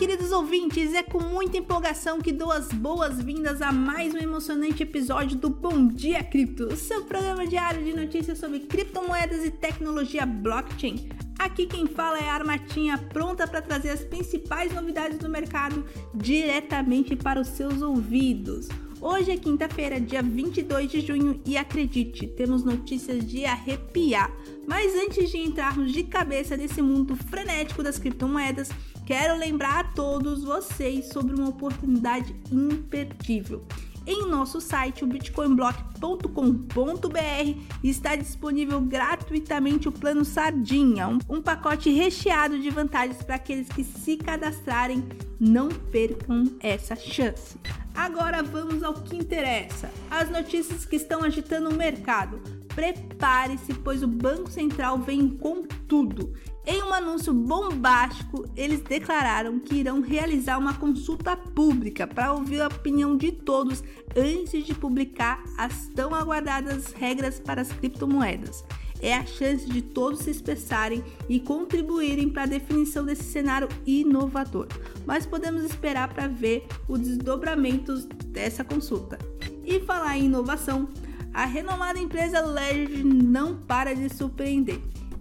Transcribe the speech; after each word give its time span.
queridos 0.00 0.32
ouvintes, 0.32 0.94
é 0.94 1.02
com 1.02 1.22
muita 1.22 1.58
empolgação 1.58 2.22
que 2.22 2.32
dou 2.32 2.50
as 2.50 2.72
boas-vindas 2.72 3.60
a 3.60 3.70
mais 3.70 4.14
um 4.14 4.16
emocionante 4.16 4.82
episódio 4.82 5.36
do 5.36 5.50
Bom 5.50 5.88
Dia 5.88 6.24
Cripto, 6.24 6.74
seu 6.74 7.04
programa 7.04 7.46
diário 7.46 7.84
de 7.84 7.92
notícias 7.92 8.38
sobre 8.38 8.60
criptomoedas 8.60 9.44
e 9.44 9.50
tecnologia 9.50 10.24
blockchain. 10.24 11.10
Aqui 11.38 11.66
quem 11.66 11.86
fala 11.86 12.18
é 12.18 12.30
a 12.30 12.34
Armatinha, 12.34 12.96
pronta 12.96 13.46
para 13.46 13.60
trazer 13.60 13.90
as 13.90 14.00
principais 14.00 14.72
novidades 14.72 15.18
do 15.18 15.28
mercado 15.28 15.84
diretamente 16.14 17.14
para 17.14 17.38
os 17.38 17.48
seus 17.48 17.82
ouvidos. 17.82 18.68
Hoje 19.02 19.30
é 19.30 19.36
quinta-feira, 19.38 19.98
dia 19.98 20.22
22 20.22 20.90
de 20.90 21.00
junho, 21.00 21.40
e 21.46 21.56
acredite, 21.56 22.26
temos 22.26 22.62
notícias 22.62 23.26
de 23.26 23.46
arrepiar. 23.46 24.30
Mas 24.66 24.94
antes 24.94 25.30
de 25.30 25.38
entrarmos 25.38 25.90
de 25.90 26.02
cabeça 26.02 26.54
nesse 26.54 26.82
mundo 26.82 27.16
frenético 27.16 27.82
das 27.82 27.98
criptomoedas, 27.98 28.68
quero 29.06 29.38
lembrar 29.38 29.80
a 29.80 29.84
todos 29.84 30.44
vocês 30.44 31.06
sobre 31.06 31.34
uma 31.34 31.48
oportunidade 31.48 32.36
imperdível. 32.52 33.64
Em 34.06 34.26
nosso 34.26 34.60
site, 34.60 35.04
o 35.04 35.06
bitcoinblock.com.br, 35.06 37.60
está 37.82 38.16
disponível 38.16 38.80
gratuitamente 38.80 39.88
o 39.88 39.92
plano 39.92 40.24
Sardinha, 40.24 41.08
um, 41.28 41.40
pacote 41.40 41.90
recheado 41.90 42.58
de 42.58 42.70
vantagens 42.70 43.22
para 43.22 43.36
aqueles 43.36 43.68
que 43.68 43.84
se 43.84 44.16
cadastrarem. 44.16 45.04
Não 45.38 45.68
percam 45.68 46.44
essa 46.60 46.96
chance. 46.96 47.58
Agora 47.94 48.42
vamos 48.42 48.82
ao 48.82 48.94
que 48.94 49.16
interessa: 49.16 49.90
as 50.10 50.30
notícias 50.30 50.84
que 50.84 50.96
estão 50.96 51.22
agitando 51.22 51.70
o 51.70 51.74
mercado. 51.74 52.40
Prepare-se, 52.74 53.74
pois 53.74 54.02
o 54.02 54.06
Banco 54.06 54.50
Central 54.50 54.98
vem 54.98 55.28
com 55.28 55.62
tudo. 55.88 56.32
Em 56.66 56.79
anúncio 57.00 57.32
bombástico, 57.32 58.48
eles 58.56 58.80
declararam 58.80 59.58
que 59.58 59.76
irão 59.76 60.00
realizar 60.00 60.58
uma 60.58 60.74
consulta 60.74 61.36
pública 61.36 62.06
para 62.06 62.32
ouvir 62.32 62.60
a 62.60 62.68
opinião 62.68 63.16
de 63.16 63.32
todos 63.32 63.82
antes 64.16 64.64
de 64.64 64.74
publicar 64.74 65.42
as 65.56 65.88
tão 65.88 66.14
aguardadas 66.14 66.92
regras 66.92 67.40
para 67.40 67.62
as 67.62 67.72
criptomoedas. 67.72 68.64
É 69.02 69.14
a 69.14 69.24
chance 69.24 69.66
de 69.66 69.80
todos 69.80 70.20
se 70.20 70.30
expressarem 70.30 71.02
e 71.28 71.40
contribuírem 71.40 72.28
para 72.28 72.42
a 72.42 72.46
definição 72.46 73.04
desse 73.04 73.24
cenário 73.24 73.68
inovador. 73.86 74.68
Mas 75.06 75.24
podemos 75.24 75.64
esperar 75.64 76.12
para 76.12 76.28
ver 76.28 76.66
os 76.86 77.00
desdobramentos 77.00 78.04
dessa 78.26 78.62
consulta. 78.62 79.18
E 79.64 79.80
falar 79.80 80.18
em 80.18 80.26
inovação, 80.26 80.88
a 81.32 81.46
renomada 81.46 81.98
empresa 81.98 82.40
Ledger 82.42 83.04
não 83.06 83.56
para 83.56 83.94
de 83.94 84.08
surpreender 84.14 84.80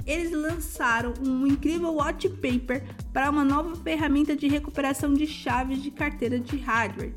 eles 0.09 0.31
lançaram 0.31 1.13
um 1.21 1.45
incrível 1.45 1.97
white 2.02 2.27
paper 2.29 2.83
para 3.13 3.29
uma 3.29 3.45
nova 3.45 3.75
ferramenta 3.75 4.35
de 4.35 4.47
recuperação 4.47 5.13
de 5.13 5.27
chaves 5.27 5.83
de 5.83 5.91
carteira 5.91 6.39
de 6.39 6.57
hardware. 6.57 7.13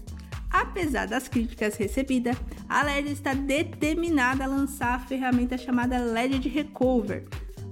Apesar 0.51 1.07
das 1.07 1.27
críticas 1.27 1.77
recebidas, 1.77 2.37
a 2.69 2.83
Ledger 2.83 3.13
está 3.13 3.33
determinada 3.33 4.45
a 4.45 4.47
lançar 4.47 4.97
a 4.97 4.98
ferramenta 4.98 5.57
chamada 5.57 5.98
Ledger 5.98 6.53
Recover 6.53 7.27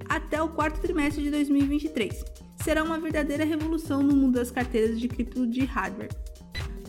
até 0.08 0.42
o 0.42 0.48
quarto 0.48 0.80
trimestre 0.80 1.22
de 1.22 1.30
2023. 1.30 2.24
Será 2.56 2.82
uma 2.82 2.98
verdadeira 2.98 3.44
revolução 3.44 4.02
no 4.02 4.16
mundo 4.16 4.38
das 4.38 4.50
carteiras 4.50 4.98
de 4.98 5.06
cripto 5.06 5.46
de 5.46 5.66
hardware. 5.66 6.08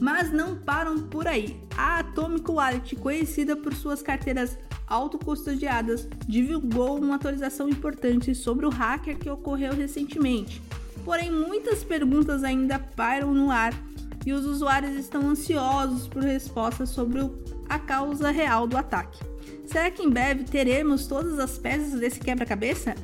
Mas 0.01 0.31
não 0.33 0.55
param 0.55 0.97
por 0.97 1.27
aí. 1.27 1.61
A 1.77 1.99
Atomic 1.99 2.49
Wallet, 2.49 2.95
conhecida 2.95 3.55
por 3.55 3.71
suas 3.75 4.01
carteiras 4.01 4.57
autocustodiadas, 4.87 6.07
divulgou 6.27 6.97
uma 6.97 7.15
atualização 7.15 7.69
importante 7.69 8.33
sobre 8.33 8.65
o 8.65 8.69
hacker 8.69 9.19
que 9.19 9.29
ocorreu 9.29 9.75
recentemente. 9.75 10.59
Porém, 11.05 11.31
muitas 11.31 11.83
perguntas 11.83 12.43
ainda 12.43 12.79
pairam 12.79 13.31
no 13.31 13.51
ar 13.51 13.73
e 14.25 14.33
os 14.33 14.43
usuários 14.43 14.95
estão 14.95 15.29
ansiosos 15.29 16.07
por 16.07 16.23
respostas 16.23 16.89
sobre 16.89 17.19
a 17.69 17.77
causa 17.77 18.31
real 18.31 18.65
do 18.65 18.77
ataque. 18.77 19.19
Será 19.67 19.91
que 19.91 20.01
em 20.01 20.09
breve 20.09 20.45
teremos 20.45 21.05
todas 21.05 21.37
as 21.37 21.59
peças 21.59 21.99
desse 21.99 22.19
quebra-cabeça? 22.19 22.95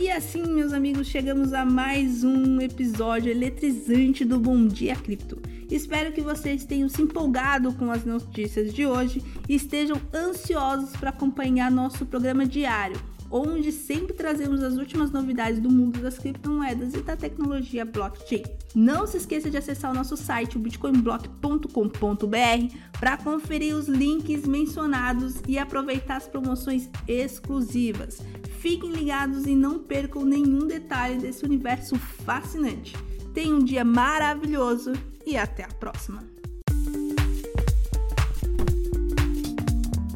E 0.00 0.10
assim, 0.10 0.42
meus 0.42 0.72
amigos, 0.72 1.06
chegamos 1.06 1.52
a 1.52 1.64
mais 1.64 2.24
um 2.24 2.60
episódio 2.60 3.30
eletrizante 3.30 4.24
do 4.24 4.40
Bom 4.40 4.66
Dia 4.66 4.96
Cripto. 4.96 5.40
Espero 5.70 6.12
que 6.12 6.20
vocês 6.20 6.64
tenham 6.64 6.88
se 6.88 7.00
empolgado 7.00 7.72
com 7.74 7.92
as 7.92 8.04
notícias 8.04 8.74
de 8.74 8.84
hoje 8.84 9.22
e 9.48 9.54
estejam 9.54 10.00
ansiosos 10.12 10.90
para 10.96 11.10
acompanhar 11.10 11.70
nosso 11.70 12.04
programa 12.06 12.44
diário, 12.44 13.00
onde 13.30 13.70
sempre 13.70 14.14
trazemos 14.14 14.64
as 14.64 14.76
últimas 14.76 15.12
novidades 15.12 15.60
do 15.60 15.70
mundo 15.70 16.00
das 16.00 16.18
criptomoedas 16.18 16.92
e 16.94 17.00
da 17.00 17.16
tecnologia 17.16 17.84
blockchain. 17.84 18.42
Não 18.74 19.06
se 19.06 19.18
esqueça 19.18 19.48
de 19.48 19.56
acessar 19.56 19.92
o 19.92 19.94
nosso 19.94 20.16
site, 20.16 20.58
bitcoinblock.com.br, 20.58 22.76
para 22.98 23.16
conferir 23.16 23.76
os 23.76 23.86
links 23.86 24.44
mencionados 24.44 25.36
e 25.46 25.56
aproveitar 25.56 26.16
as 26.16 26.26
promoções 26.26 26.90
exclusivas. 27.06 28.18
Fiquem 28.64 28.92
ligados 28.92 29.44
e 29.44 29.54
não 29.54 29.78
percam 29.78 30.24
nenhum 30.24 30.66
detalhe 30.66 31.18
desse 31.18 31.44
universo 31.44 31.98
fascinante. 31.98 32.96
Tenha 33.34 33.54
um 33.54 33.62
dia 33.62 33.84
maravilhoso 33.84 34.94
e 35.26 35.36
até 35.36 35.64
a 35.64 35.68
próxima! 35.68 36.24